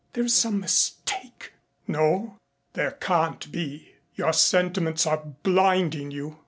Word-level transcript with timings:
"There 0.13 0.23
is 0.23 0.33
some 0.33 0.59
mistake." 0.59 1.53
"No. 1.87 2.37
There 2.73 2.89
can't 2.93 3.51
be. 3.51 3.93
Your 4.15 4.33
sentiments 4.33 5.05
are 5.05 5.23
blinding 5.43 6.09
you." 6.09 6.39